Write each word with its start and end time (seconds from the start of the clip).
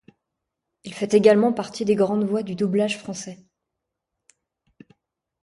Il 0.83 0.95
fait 0.95 1.13
également 1.13 1.53
partie 1.53 1.85
des 1.85 1.93
grandes 1.93 2.23
voix 2.23 2.41
du 2.41 2.55
doublage 2.55 2.97
français. 2.97 3.37